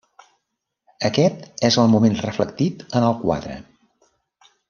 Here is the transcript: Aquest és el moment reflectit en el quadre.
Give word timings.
Aquest 1.09 1.43
és 1.69 1.77
el 1.83 1.91
moment 1.97 2.17
reflectit 2.23 2.81
en 3.01 3.07
el 3.11 3.17
quadre. 3.23 3.59